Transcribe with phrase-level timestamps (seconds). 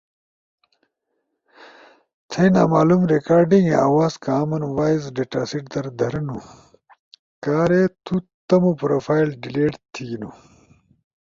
[2.29, 6.37] تھئی نامعلوم ریکارڈنگ آواز کامن وائس ڈیٹاسیٹ در دھرنو،
[7.43, 8.13] کارے تو
[8.47, 10.29] تمو پروفائل ڈیلیٹ تھیگینو